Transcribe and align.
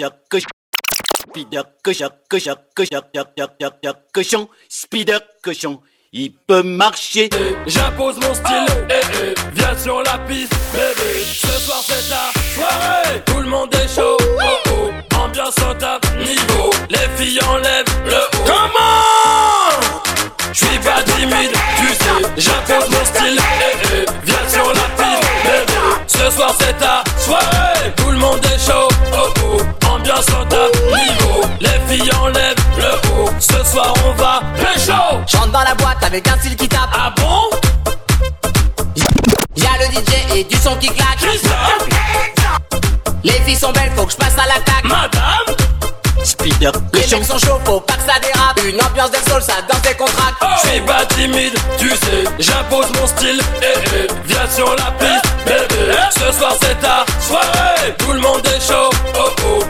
Spider 0.00 1.62
cochon. 1.82 2.08
Cochon, 2.28 2.54
cochon, 4.12 4.48
Spider 4.68 5.18
cochon. 5.42 5.80
Il 6.12 6.32
peut 6.32 6.62
marcher. 6.62 7.28
J'impose 7.66 8.16
mon 8.16 8.34
style, 8.34 8.66
eh, 8.88 8.94
eh, 8.94 9.34
viens 9.52 9.78
sur 9.78 10.02
la 10.02 10.18
piste, 10.26 10.52
bébé. 10.72 11.22
Ce 11.24 11.46
soir 11.46 11.82
c'est 11.84 12.08
ta 12.08 12.32
soirée, 12.54 13.22
tout 13.26 13.38
le 13.38 13.48
monde 13.48 13.72
est 13.74 13.94
chaud, 13.94 14.16
oh 14.20 14.70
oh. 14.70 15.16
Ambiance 15.16 15.54
au 15.58 15.74
top 15.74 16.04
niveau, 16.18 16.70
les 16.88 17.08
filles 17.16 17.40
enlèvent 17.44 17.84
le 18.06 18.16
haut. 18.16 18.44
Comment 18.44 19.09
avec 36.10 36.26
un 36.26 36.36
style 36.38 36.56
qui 36.56 36.68
tape. 36.68 36.90
Ah 36.92 37.12
bon 37.16 37.50
Y'a 39.56 39.70
le 39.78 39.94
DJ 39.94 40.36
et 40.36 40.44
du 40.44 40.56
son 40.56 40.74
qui 40.76 40.88
claque. 40.88 41.20
Les 43.22 43.32
filles 43.32 43.56
sont 43.56 43.70
belles, 43.70 43.92
faut 43.94 44.06
que 44.06 44.12
je 44.12 44.16
passe 44.16 44.34
à 44.34 44.46
l'attaque. 44.48 44.84
Madame 44.84 45.56
Spider 46.24 46.72
Les 46.94 47.00
mecs 47.00 47.24
sont 47.24 47.38
chauds, 47.38 47.60
faut 47.64 47.80
pas 47.80 47.94
que 47.94 48.12
ça 48.12 48.18
dérape. 48.18 48.60
Une 48.64 48.82
ambiance 48.82 49.12
del 49.12 49.20
sol, 49.28 49.40
ça 49.40 49.62
danse 49.68 49.82
des 49.82 49.94
contracts. 49.94 50.42
Je 50.64 50.68
suis 50.68 50.80
pas 50.80 51.06
timide, 51.06 51.54
tu 51.78 51.90
sais, 51.90 52.24
j'impose 52.40 52.90
mon 53.00 53.06
style, 53.06 53.40
eh 53.62 53.66
eh, 53.94 54.06
viens 54.26 54.48
sur 54.52 54.74
la 54.74 54.90
piste, 54.98 55.24
bébé. 55.46 55.92
Ce 56.10 56.32
soir 56.36 56.54
c'est 56.60 56.80
ta 56.80 57.04
soirée, 57.20 57.94
tout 57.98 58.12
le 58.12 58.20
monde 58.20 58.44
est 58.46 58.60
chaud, 58.60 58.90
oh 59.16 59.30
oh. 59.46 59.64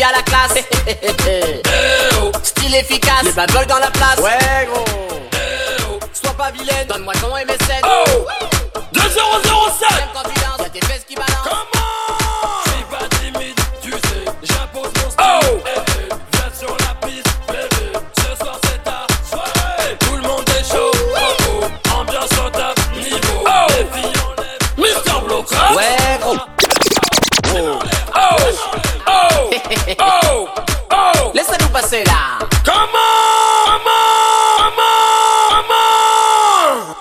As 0.00 0.12
la 0.12 0.22
classe. 0.22 0.64
Style 2.42 2.74
efficace, 2.76 3.24
les 3.24 3.32
bad 3.32 3.50
Là. 32.04 32.38
Comment 32.64 32.98
Comment 33.66 34.08
Comment 34.58 35.50
Comment 35.50 36.94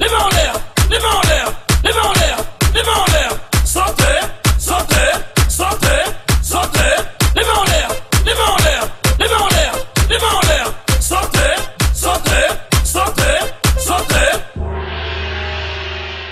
Les 0.00 0.08
mains 0.08 0.24
en 0.24 0.28
l'air 0.30 0.54
Les 0.90 0.98
mains 0.98 1.14
en 1.14 1.22
l'air 1.28 1.46
Les 1.84 1.92
mains 1.92 2.02
en 2.02 2.12
l'air 2.12 2.36
Les 2.74 2.82
mains 2.82 2.92
en 2.92 3.04
l'air. 3.12 3.30
Sautez 3.64 4.20
Sautez 4.58 5.12
Sautez 5.48 6.04
Sautez 6.42 6.96
Les 7.36 7.42
mains 7.44 7.58
en 7.60 7.64
l'air 7.64 7.88
Les 8.26 8.34
mains 8.34 8.50
en 8.52 8.56
l'air 8.64 8.82
Les 9.18 9.28
mains 9.28 9.38
en 9.38 9.48
l'air 9.48 9.72
Les 10.08 10.18
mains 10.18 10.34
en 10.34 10.40
l'air. 10.48 10.66
Sautez 11.00 11.54
Sautez 11.94 12.48
Sautez 12.84 13.40
Sautez 13.78 14.32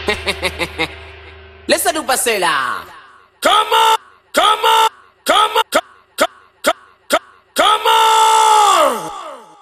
Laisse-nous 1.68 2.02
passer 2.04 2.38
là. 2.38 2.78
Comment 3.42 3.96
Comment 4.32 4.88
Co- 5.26 5.34
co- 5.70 6.24
co- 6.64 6.70
co- 7.10 7.16
Comment 7.54 9.10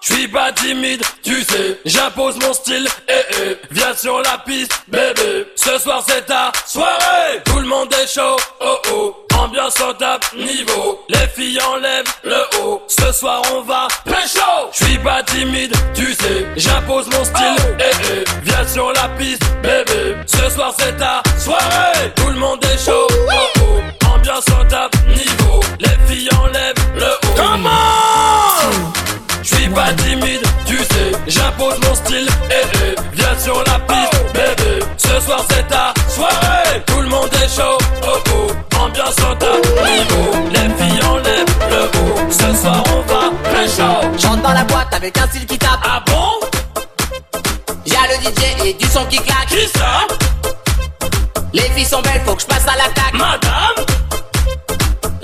Je 0.00 0.12
suis 0.14 0.28
pas 0.28 0.52
timide, 0.52 1.02
tu 1.22 1.42
sais, 1.42 1.80
j'impose 2.06 2.38
mon 2.38 2.52
style, 2.52 2.88
eh 3.08 3.12
eh, 3.42 3.56
viens 3.70 3.94
sur 3.94 4.20
la 4.22 4.38
piste, 4.46 4.72
bébé. 4.86 5.46
Ce 5.56 5.76
soir 5.78 6.04
c'est 6.06 6.24
ta 6.26 6.52
soirée, 6.66 7.42
tout 7.44 7.58
le 7.58 7.66
monde 7.66 7.92
est 7.94 8.06
chaud, 8.06 8.36
oh 8.60 8.78
oh. 8.92 9.16
Ambiance 9.38 9.78
au 9.82 9.92
top 9.92 10.24
niveau, 10.34 11.04
les 11.10 11.28
filles 11.28 11.60
enlèvent 11.60 12.04
le 12.24 12.40
haut. 12.58 12.82
Ce 12.88 13.12
soir 13.12 13.42
on 13.52 13.60
va 13.62 13.86
pécho. 14.04 14.40
Je 14.72 14.84
suis 14.84 14.98
pas 14.98 15.22
timide, 15.24 15.74
tu 15.94 16.14
sais, 16.14 16.46
j'impose 16.56 17.06
mon 17.08 17.22
style, 17.22 17.76
eh 17.78 17.82
eh, 18.12 18.24
viens 18.42 18.66
sur 18.66 18.92
la 18.92 19.08
piste, 19.18 19.42
bébé. 19.62 20.16
Ce 20.26 20.48
soir 20.50 20.72
c'est 20.78 20.96
ta 20.96 21.22
soir 35.26 35.44
c'est 35.50 35.66
ta 35.66 35.92
soirée, 36.08 36.82
tout 36.86 37.00
le 37.00 37.08
monde 37.08 37.30
est 37.34 37.48
chaud, 37.48 37.78
oh 38.04 38.18
oh. 38.32 38.78
Ambiance 38.78 39.16
au 39.18 39.34
top 39.34 39.66
niveau, 39.66 40.48
les 40.50 40.68
filles 40.78 41.02
enlèvent 41.04 41.44
le 41.70 41.82
haut. 41.98 42.30
Ce 42.30 42.54
soir 42.60 42.82
on 42.94 43.00
va 43.12 43.30
pécho. 43.50 44.18
J'entre 44.18 44.42
dans 44.42 44.52
la 44.52 44.64
boîte 44.64 44.92
avec 44.94 45.18
un 45.18 45.26
style 45.26 45.46
qui 45.46 45.58
tape. 45.58 45.80
Ah 45.82 46.02
bon? 46.06 46.46
Y'a 47.86 48.00
le 48.10 48.16
DJ 48.22 48.66
et 48.66 48.72
du 48.74 48.86
son 48.86 49.04
qui 49.06 49.16
claque. 49.16 49.48
Qui 49.48 49.66
ça? 49.66 50.06
Les 51.52 51.62
filles 51.74 51.86
sont 51.86 52.02
belles, 52.02 52.22
faut 52.24 52.34
que 52.34 52.42
je 52.42 52.46
passe 52.46 52.66
à 52.68 52.76
l'attaque. 52.76 53.14
Madame? 53.14 53.86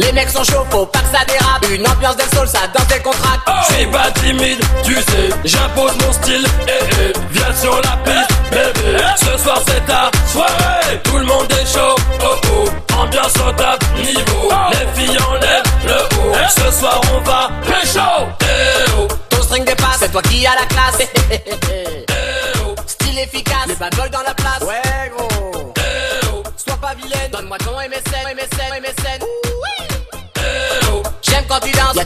Les 0.02 0.12
mecs 0.12 0.30
sont 0.30 0.44
chauds, 0.44 0.66
faut 0.70 0.86
pas 0.86 1.00
que 1.00 1.16
ça 1.16 1.24
dérape. 1.24 1.64
Une 1.70 1.86
ambiance 1.86 2.16
del 2.16 2.28
sol, 2.34 2.48
ça 2.48 2.60
danse 2.74 2.86
des 2.88 3.00
contracts. 3.00 3.48
Je 3.68 3.74
suis 3.74 3.86
pas 3.86 4.10
timide, 4.20 4.60
tu 4.84 4.94
sais, 4.94 5.30
j'impose 5.44 5.92
mon 6.04 6.12
style, 6.12 6.46
eh 6.66 6.72
eh, 7.00 7.12
viens 7.30 7.54
sur 7.54 7.76
la 7.76 7.96
piste, 8.04 8.30
bébé. 8.50 8.98
Ce 9.16 9.42
soir 9.42 9.60
c'est 9.66 9.84
ta 9.86 10.10
soirée, 10.30 11.00
tout 11.04 11.18
le 11.18 11.24
monde 11.24 11.46
est 11.50 11.66
chaud, 11.66 11.94
oh 12.24 12.36
oh. 12.46 12.51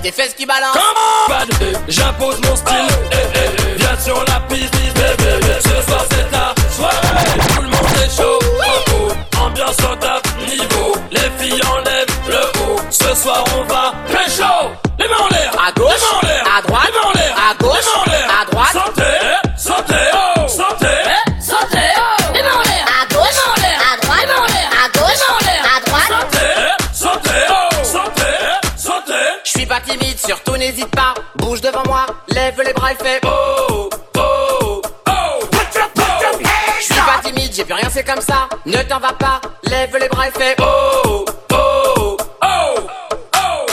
Tes 0.06 0.12
fesses 0.12 0.34
qui 0.34 0.46
balancent. 0.46 0.72
Comment 0.72 1.38
Pas 1.38 1.44
de- 1.46 1.76
J'impose 1.88 2.38
mon 2.48 2.54
style, 2.54 2.76
eh 3.10 3.16
eh, 3.16 3.38
eh. 3.38 3.78
viens 3.78 3.98
sur 4.00 4.24
la 4.26 4.40
piste, 4.48 4.72
bébé. 4.72 5.54
Ce 5.60 5.82
soir 5.88 6.04
c'est 6.10 6.30
ta 6.30 6.54
soirée, 6.72 7.38
tout 7.56 7.62
le 7.62 7.68
monde 7.68 7.96
est 8.04 8.16
chaud, 8.16 8.38
oh 8.40 8.92
oh. 8.94 9.38
Ambiance 9.40 9.76
au 9.80 9.96
top 9.96 10.22
niveau, 10.48 10.94
les 11.10 11.28
filles 11.44 11.60
enlèvent 11.72 12.06
le 12.28 12.60
haut. 12.60 12.80
Ce 12.90 13.14
soir 13.20 13.44
on 13.58 13.64
va 13.64 13.94
pécho, 14.08 14.70
comme 38.06 38.20
ça. 38.20 38.48
Ne 38.64 38.82
t'en 38.82 38.98
va 39.00 39.12
pas, 39.12 39.40
lève 39.64 39.96
les 40.00 40.08
bras 40.08 40.28
et 40.28 40.30
fais. 40.30 40.54
Oh, 40.60 41.24
oh, 41.52 42.16
oh, 42.42 42.76
oh. 43.34 43.66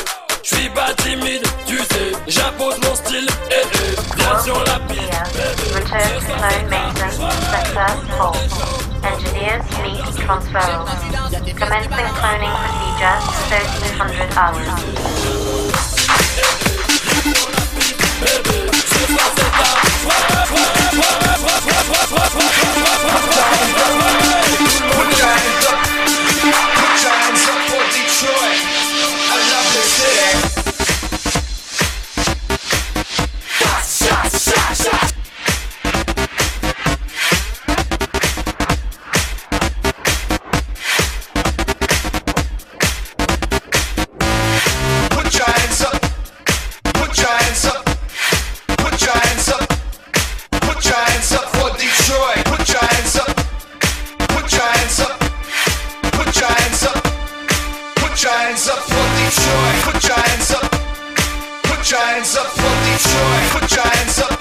Je 0.44 0.56
suis 0.56 0.70
pas 0.70 0.94
timide, 0.98 1.44
tu 1.66 1.78
sais, 1.78 2.12
j'impose 2.28 2.78
mon 2.80 2.96
style, 2.96 3.28
eh 3.52 3.56
eh, 3.56 4.18
viens 4.18 4.40
sur 4.40 4.60
la 4.66 4.80
piste, 4.88 5.14
sector 7.52 7.88
full. 8.18 8.36
Engineers 9.04 9.64
meet 9.84 10.26
transferal. 10.26 10.86
Commencing 11.58 12.10
cloning 12.20 12.54
procedure 12.56 13.20
1300 13.50 14.38
hours. 14.38 14.83
giants 58.54 58.70
up 58.70 58.84
for 58.84 59.08
Detroit. 59.18 59.82
Put 59.84 60.00
giants 60.00 60.52
up. 60.52 60.72
Put 61.64 61.84
giants 61.84 62.38
up 62.38 62.46
for 62.46 62.74
Detroit. 62.86 63.50
Put 63.50 63.68
giants 63.68 64.20
up. 64.22 64.40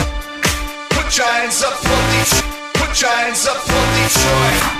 Put 0.90 1.08
giants 1.10 1.62
up 1.64 1.72
for 1.72 2.00
Detroit. 2.12 2.74
Put 2.74 2.92
giants 2.94 3.46
up 3.46 3.56
for 3.56 3.82
Detroit. 3.96 4.72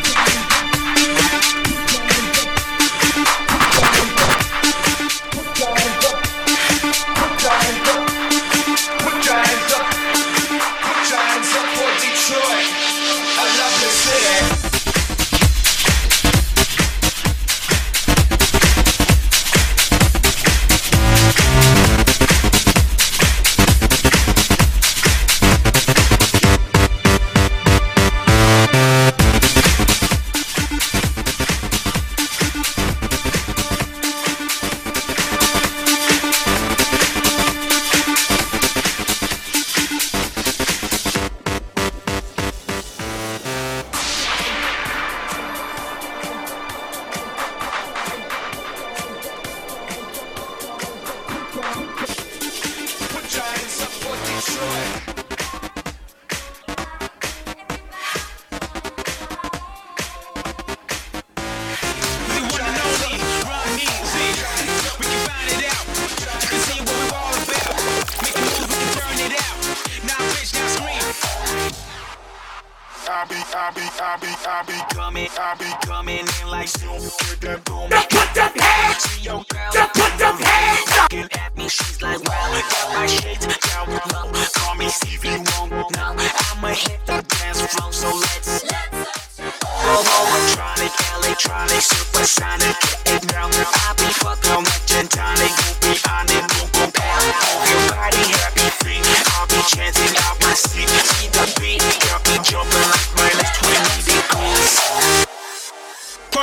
I 73.73 73.75
be, 73.75 73.81
I 73.81 74.17
be, 74.21 74.27
I 74.29 74.63
be, 74.67 74.95
coming, 74.95 75.29
I 75.39 75.55
be 75.57 75.87
coming 75.87 76.19
in 76.19 76.51
like 76.51 76.69
soon 76.69 76.93
with 76.93 77.41
that 77.41 77.65
boom. 77.65 77.89
Now 77.89 78.05
put 78.05 78.29
them 78.35 78.53
hands, 78.53 79.03
see 79.05 79.23
your 79.25 79.43
girl, 79.49 79.71
now 79.73 79.87
put 79.87 80.13
them 80.19 80.37
hands 80.37 80.93
looking 81.01 81.29
at 81.41 81.57
me. 81.57 81.69
She's 81.71 82.03
like, 82.03 82.21
well, 82.21 82.53
my 82.93 83.07
shit 83.07 83.41
down 83.41 83.89
low. 83.89 84.29
Call 84.53 84.75
me 84.75 84.89
see 84.91 85.15
if 85.17 85.25
you 85.25 85.43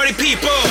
Party 0.09 0.23
people. 0.23 0.68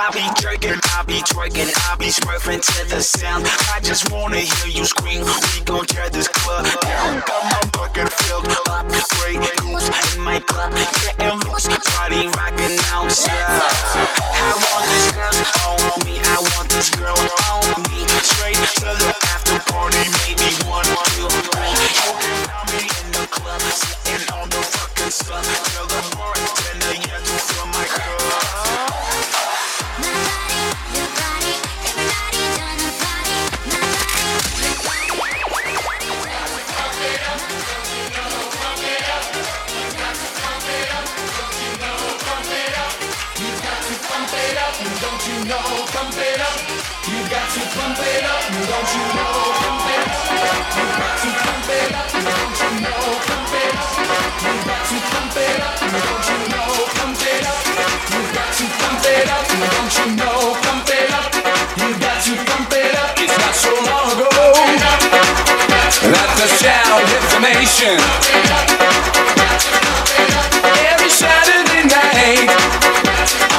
I 0.00 0.08
be 0.12 0.24
jerking, 0.40 0.80
I 0.96 1.04
be 1.04 1.20
twerking, 1.28 1.68
I 1.84 1.94
be 1.96 2.06
smurfing 2.06 2.64
to 2.64 2.88
the 2.88 3.02
sound. 3.02 3.44
I 3.74 3.80
just 3.80 4.10
wanna 4.10 4.38
hear 4.38 4.66
you 4.72 4.86
scream. 4.86 5.26
We 5.26 5.60
gon' 5.66 5.84
tear 5.84 6.08
this 6.08 6.26
club 6.26 6.64
down. 6.80 7.20
Got 7.28 7.44
my 7.44 7.60
bucket 7.70 8.10
filled 8.10 8.48
up, 8.48 8.88
Grey 9.20 9.36
Goose 9.60 9.90
in 10.16 10.22
my 10.22 10.40
club, 10.40 10.72
getting 10.72 11.38
loose, 11.44 11.68
party 11.92 12.28
rocking 12.32 12.80
outside. 12.88 13.60
I 14.40 14.56
want 14.56 14.88
this 14.88 15.12
girl 15.12 15.36
on 15.92 16.00
me, 16.06 16.16
I 16.16 16.40
want 16.56 16.70
this 16.70 16.88
girl 16.96 17.20
on 17.52 17.82
me. 17.92 18.00
Straight 18.24 18.56
to 18.56 18.96
the 19.04 19.19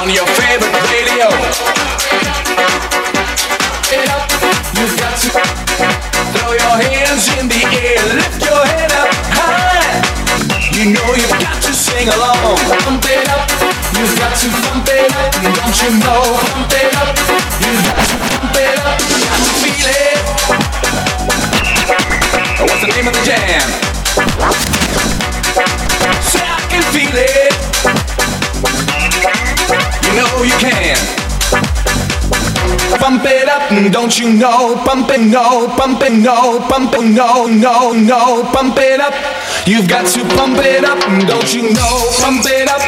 on 0.02 0.10
your 0.10 0.26
favorite 0.26 0.74
radio. 0.90 1.28
Música 5.22 5.91
Latin, 33.72 33.90
don't 33.90 34.18
you 34.18 34.32
know? 34.34 34.76
Pump 34.84 35.08
it, 35.10 35.20
no, 35.32 35.66
pump 35.76 36.02
it, 36.02 36.12
no, 36.12 36.60
pump 36.68 36.92
it, 36.92 37.08
no, 37.08 37.46
no, 37.46 37.92
no, 37.92 38.44
pump 38.52 38.76
it 38.76 39.00
up. 39.00 39.14
You've 39.66 39.88
got 39.88 40.06
to 40.12 40.20
pump 40.36 40.58
it 40.60 40.84
up, 40.84 41.00
don't 41.24 41.54
you 41.54 41.72
know? 41.72 41.96
Pump 42.20 42.44
it 42.44 42.68
up. 42.68 42.82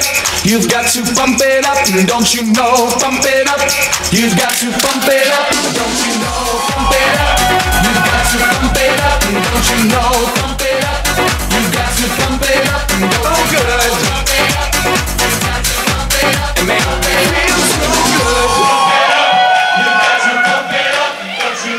You've 0.45 0.69
got 0.69 0.85
to 0.93 1.01
pump 1.17 1.41
it 1.41 1.65
up, 1.65 1.81
don't 2.05 2.29
you 2.35 2.45
know? 2.53 2.93
Pump 3.01 3.25
it 3.25 3.49
up. 3.49 3.65
You've 4.13 4.37
got 4.37 4.53
to 4.61 4.69
pump 4.77 5.09
it 5.09 5.25
up, 5.33 5.49
don't 5.73 5.97
you 6.05 6.21
know? 6.21 6.61
Pump 6.69 6.93
it 6.93 7.17
up. 7.17 7.41
You've 7.81 8.05
got 8.05 8.29
to 8.29 8.37
pump 8.45 8.77
it 8.77 9.01
up, 9.01 9.25
don't 9.25 9.65
you 9.73 9.89
know? 9.89 10.13
Pump 10.37 10.61
it 10.61 10.85
up. 10.85 11.01
You've 11.49 11.73
got 11.73 11.89
to 11.97 12.05
pump 12.21 12.45
it 12.45 12.69
up, 12.69 12.85
don't 12.93 13.09
you 13.09 13.25
know? 13.25 13.33
Pump 13.33 13.73
it 13.73 13.73
up. 13.73 13.73
You've 13.73 13.73
got 13.73 13.73
to? 13.73 13.89
Pump 13.89 14.29
it 17.17 17.29
up. 17.29 17.34